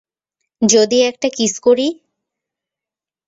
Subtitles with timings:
[0.61, 1.87] যদি একটা কিস করি?